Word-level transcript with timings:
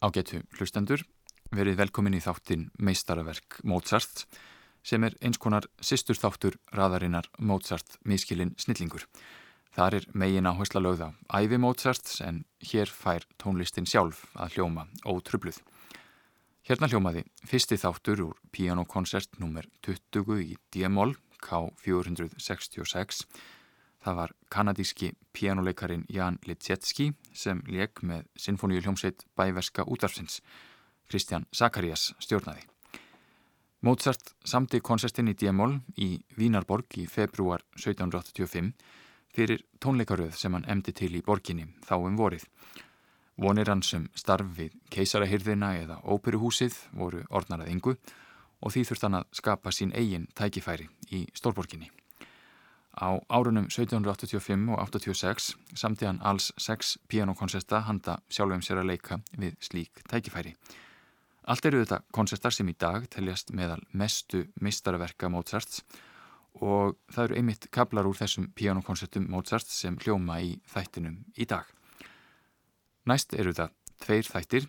Ágætu 0.00 0.38
hlustendur, 0.56 1.02
verið 1.52 1.76
velkomin 1.76 2.14
í 2.16 2.22
þáttin 2.24 2.70
meistaraverk 2.80 3.58
Mozart 3.68 4.22
sem 4.80 5.04
er 5.04 5.12
eins 5.20 5.36
konar 5.36 5.66
sýstur 5.84 6.16
þáttur 6.16 6.56
raðarinnar 6.72 7.28
Mozart 7.36 7.98
miskilinn 8.08 8.54
snillingur. 8.56 9.04
Þar 9.76 9.98
er 9.98 10.06
megin 10.16 10.48
áhersla 10.48 10.80
lögða 10.80 11.10
æfi 11.36 11.58
Mozart 11.60 12.14
en 12.24 12.46
hér 12.70 12.88
fær 12.88 13.28
tónlistin 13.36 13.84
sjálf 13.84 14.24
að 14.32 14.56
hljóma 14.56 14.86
ótrubluð. 15.04 15.60
Hérna 16.64 16.88
hljómaði 16.88 17.26
fyrsti 17.44 17.76
þáttur 17.84 18.24
úr 18.30 18.40
pianokoncert 18.56 19.36
nr. 19.36 19.68
20 19.84 20.40
í 20.46 20.56
D-moll 20.72 21.12
K466. 21.44 23.26
Það 24.00 24.16
var 24.16 24.32
kanadíski 24.48 25.12
pianoleikarin 25.36 26.06
Jan 26.08 26.38
Litsetski 26.48 27.10
sem 27.36 27.60
leik 27.68 28.00
með 28.02 28.26
sinfoníu 28.36 28.80
hljómsveit 28.80 29.26
bæverska 29.36 29.84
útvarfsins. 29.84 30.40
Kristján 31.10 31.46
Sakarias 31.52 32.14
stjórnaði. 32.18 32.64
Mozart 33.80 34.34
samti 34.44 34.80
konsertin 34.84 35.30
í 35.32 35.34
D-moll 35.36 35.78
í 35.96 36.10
Vínarborg 36.36 36.98
í 37.00 37.06
februar 37.08 37.64
1785 37.76 38.72
fyrir 39.34 39.64
tónleikaröð 39.80 40.34
sem 40.36 40.52
hann 40.56 40.68
emdi 40.68 40.92
til 40.96 41.14
í 41.16 41.22
borginni 41.24 41.68
þá 41.86 41.96
um 41.98 42.18
vorið. 42.18 42.44
Vonir 43.40 43.70
hans 43.72 43.94
um 43.96 44.08
starf 44.14 44.50
við 44.58 44.76
keisarahyrðina 44.92 45.72
eða 45.80 46.00
óperuhúsið 46.04 46.76
voru 46.92 47.24
orðnarað 47.30 47.72
yngu 47.72 47.96
og 48.60 48.74
því 48.74 48.84
þurft 48.90 49.08
hann 49.08 49.20
að 49.22 49.32
skapa 49.40 49.72
sín 49.72 49.96
eigin 49.96 50.28
tækifæri 50.36 50.90
í 51.16 51.24
stórborginni. 51.32 51.88
Á 53.00 53.16
árunum 53.32 53.64
1785 53.72 54.68
og 54.76 54.80
86 54.84 55.54
samti 55.72 56.04
hann 56.04 56.20
alls 56.20 56.50
sex 56.60 56.98
pianokonserta 57.08 57.80
handa 57.86 58.18
sjálfum 58.28 58.60
sér 58.60 58.82
að 58.82 58.90
leika 58.92 59.16
við 59.40 59.56
slík 59.64 60.02
tækifæri. 60.10 60.52
Allt 61.48 61.64
eru 61.64 61.80
þetta 61.80 62.02
konsertar 62.12 62.52
sem 62.52 62.68
í 62.68 62.76
dag 62.76 63.08
teljast 63.08 63.54
meðal 63.56 63.80
mestu 63.96 64.44
mistarverka 64.60 65.32
Mozarts 65.32 65.80
og 66.60 66.98
það 67.08 67.24
eru 67.24 67.40
einmitt 67.40 67.70
kablar 67.72 68.10
úr 68.10 68.20
þessum 68.20 68.50
pianokonsertum 68.52 69.30
Mozart 69.32 69.72
sem 69.72 69.96
hljóma 69.96 70.42
í 70.44 70.58
þættinum 70.68 71.16
í 71.40 71.48
dag. 71.48 71.64
Næst 73.08 73.32
eru 73.32 73.56
þetta 73.56 73.72
tveir 74.04 74.28
þættir, 74.28 74.68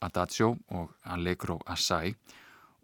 Adagio 0.00 0.54
og 0.72 0.96
Allegro 1.04 1.60
Assai 1.66 2.14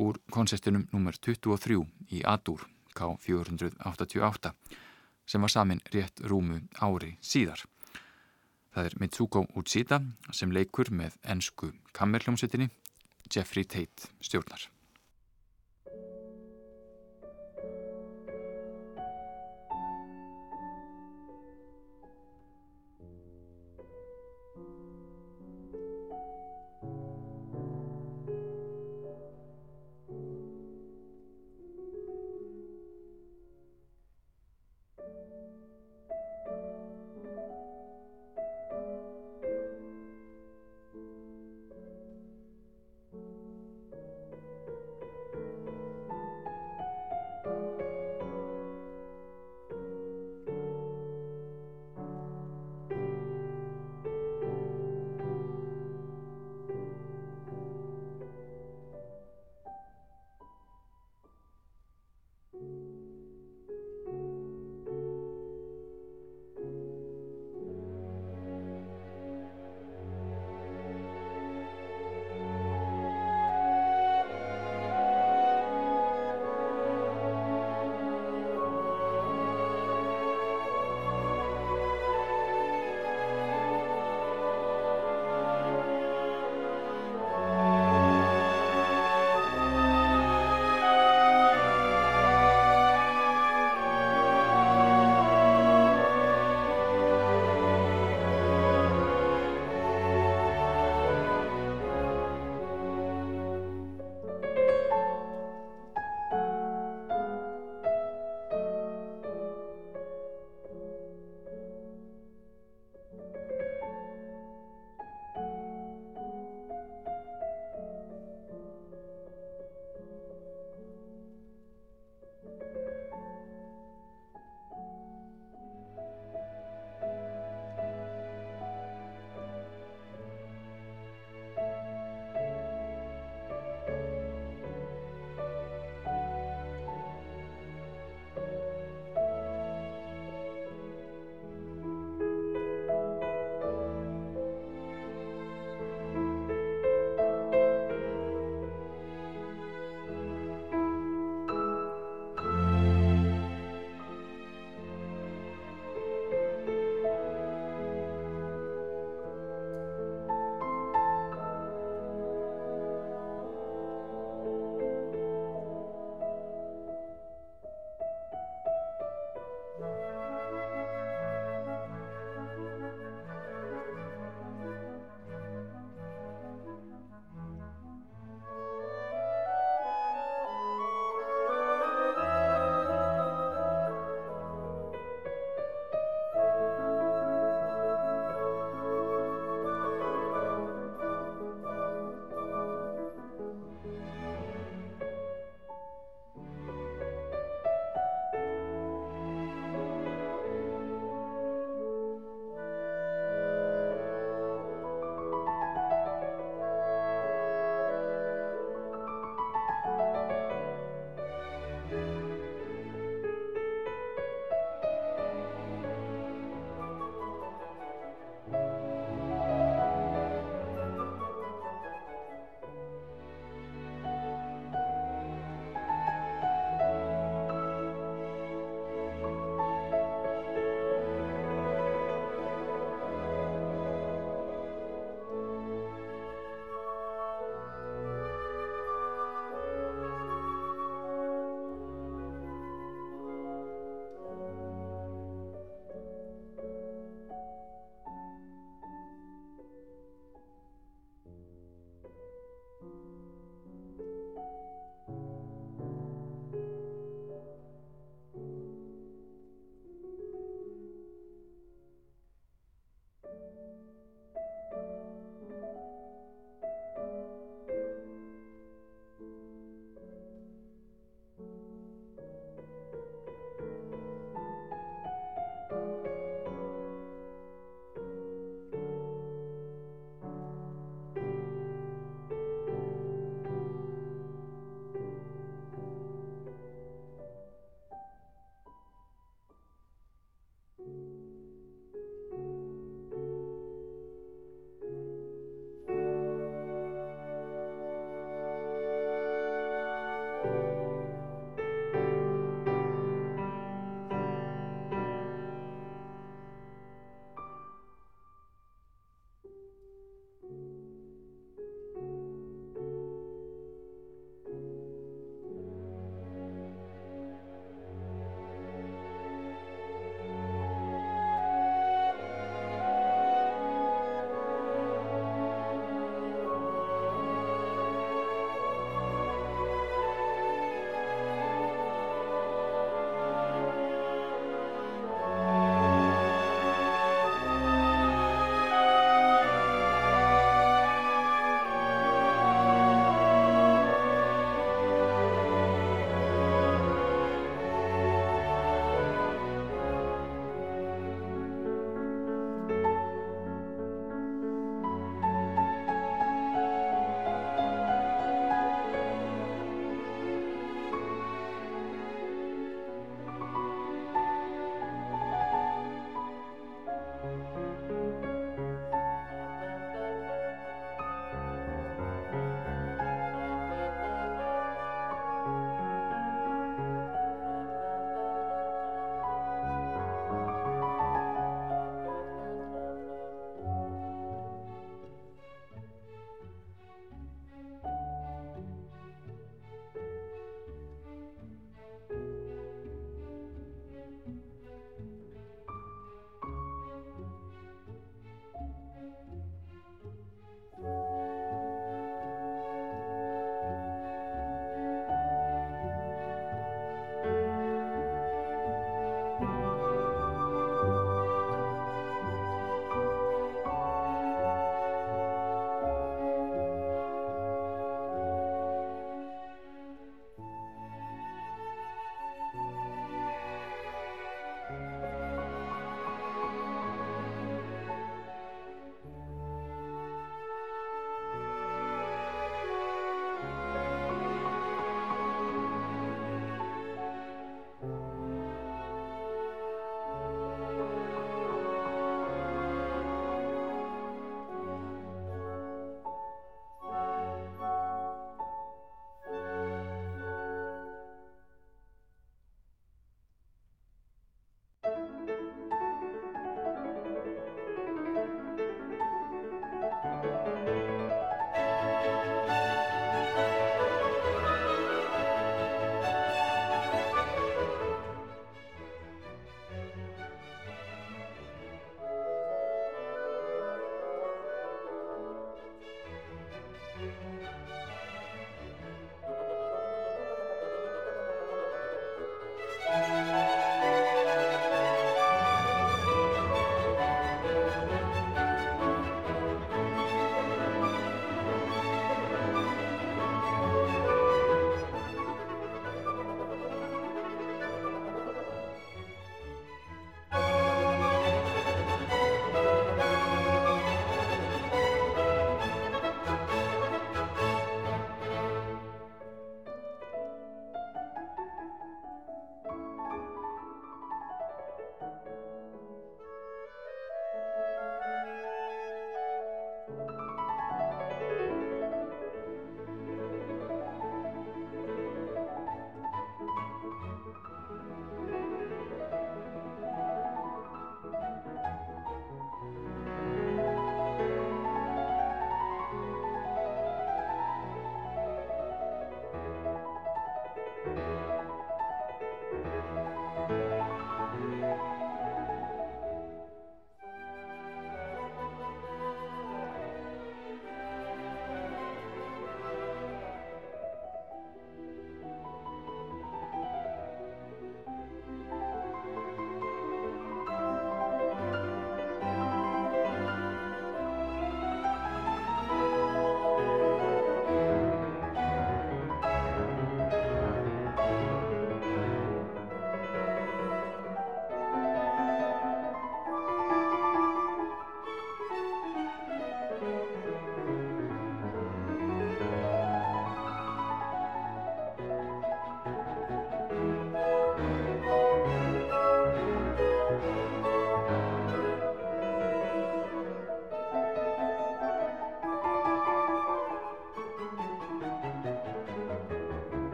úr 0.00 0.16
konsertinum 0.32 0.88
nr. 0.96 1.20
23 1.20 1.84
í 2.16 2.24
Adur 2.24 2.64
K488 3.00 4.52
sem 5.26 5.40
var 5.40 5.52
samin 5.52 5.80
rétt 5.94 6.20
rúmu 6.26 6.60
ári 6.82 7.16
síðar. 7.22 7.62
Það 8.74 8.86
er 8.86 8.98
Mitsuko 9.02 9.46
Uchida 9.58 10.00
sem 10.34 10.52
leikur 10.54 10.92
með 10.94 11.16
ennsku 11.24 11.72
kammerljómsettinni 11.96 12.68
Jeffrey 13.30 13.64
Tate 13.64 14.10
stjórnar. 14.22 14.68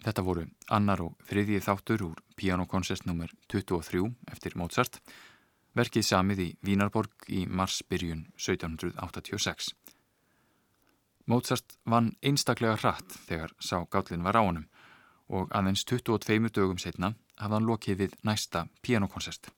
Þetta 0.00 0.24
voru 0.24 0.46
annar 0.72 1.02
og 1.04 1.16
þriðji 1.28 1.60
þáttur 1.66 2.04
úr 2.06 2.20
Pianokoncert 2.40 3.04
nr. 3.04 3.32
23 3.52 4.06
eftir 4.32 4.56
Mozart, 4.56 4.96
verkið 5.76 6.06
samið 6.08 6.44
í 6.44 6.48
Vínarborg 6.64 7.28
í 7.28 7.44
marsbyrjun 7.46 8.24
1786. 8.40 9.74
Mozart 11.28 11.76
vann 11.84 12.14
einstaklega 12.24 12.78
hratt 12.80 13.18
þegar 13.28 13.52
sá 13.60 13.76
gállin 13.92 14.24
var 14.24 14.40
á 14.40 14.42
honum 14.42 14.66
og 15.30 15.52
aðeins 15.54 15.84
22 15.84 16.48
dögum 16.48 16.80
setna 16.80 17.12
hafði 17.36 17.58
hann 17.58 17.68
lokið 17.68 18.00
við 18.00 18.16
næsta 18.26 18.64
pianokoncert. 18.82 19.52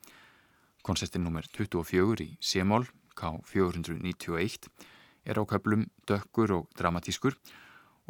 Koncertin 0.83 1.25
nr. 1.31 1.47
24 1.55 2.27
í 2.27 2.31
C-mól, 2.43 2.89
K491, 3.15 4.67
er 5.25 5.39
á 5.39 5.43
köplum 5.47 5.87
dökkur 6.09 6.59
og 6.59 6.71
dramatískur 6.77 7.39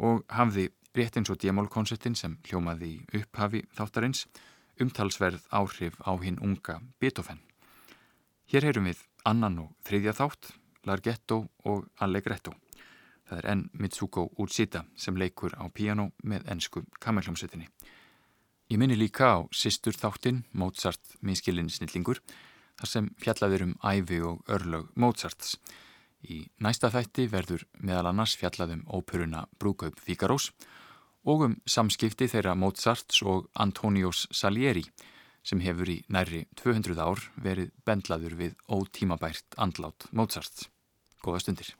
og 0.01 0.25
hafði 0.33 0.71
rétt 0.93 1.17
eins 1.17 1.31
og 1.33 1.39
D-mál-koncertin 1.41 2.15
sem 2.17 2.35
hljómaði 2.45 2.89
í 2.93 3.21
upphafi 3.21 3.63
þáttarins 3.73 4.27
umtalsverð 4.81 5.47
áhrif 5.49 5.97
á 6.05 6.13
hinn 6.21 6.41
unga 6.41 6.79
Beethoven. 7.01 7.39
Hér 8.49 8.67
heyrum 8.67 8.89
við 8.89 9.01
annan 9.25 9.59
og 9.63 9.71
þriðja 9.87 10.13
þátt, 10.19 10.51
Larghetto 10.85 11.39
og 11.69 11.87
Allegretto. 12.03 12.53
Það 13.23 13.39
er 13.39 13.49
enn 13.53 13.67
Mitsuko 13.79 14.27
Utsita 14.37 14.83
sem 14.99 15.17
leikur 15.17 15.55
á 15.55 15.65
piano 15.73 16.11
með 16.23 16.49
ennsku 16.51 16.83
kamerljómsettinni. 16.99 17.69
Ég 18.69 18.79
minni 18.79 18.97
líka 18.99 19.31
á 19.33 19.39
sýstur 19.53 19.95
þáttin 19.95 20.43
Mozart 20.51 21.15
miskilin 21.21 21.71
snillingur 21.71 22.19
þar 22.79 22.89
sem 22.89 23.09
fjallaður 23.21 23.67
um 23.67 23.73
æfi 23.81 24.19
og 24.25 24.43
örlög 24.51 24.91
Mozarts. 24.95 25.57
Í 26.23 26.45
næsta 26.63 26.91
þætti 26.91 27.27
verður 27.31 27.65
meðal 27.79 28.11
annars 28.11 28.35
fjallaðum 28.39 28.85
óperuna 28.87 29.47
Brúkaup 29.59 29.99
Fíkarós 29.99 30.51
og 31.23 31.45
um 31.47 31.55
samskipti 31.65 32.27
þeirra 32.31 32.55
Mozarts 32.59 33.21
og 33.23 33.49
Antonios 33.59 34.27
Salieri 34.31 34.83
sem 35.43 35.61
hefur 35.63 35.91
í 35.91 35.99
nærri 36.11 36.45
200 36.59 36.99
ár 37.03 37.21
verið 37.35 37.71
bendlaður 37.85 38.37
við 38.39 38.57
ótímabært 38.71 39.57
andlát 39.59 40.07
Mozarts. 40.11 40.69
Góða 41.23 41.43
stundir. 41.43 41.73